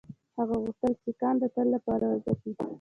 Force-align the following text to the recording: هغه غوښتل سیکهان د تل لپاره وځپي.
هغه 0.37 0.55
غوښتل 0.63 0.91
سیکهان 1.03 1.35
د 1.39 1.43
تل 1.55 1.67
لپاره 1.75 2.05
وځپي. 2.09 2.51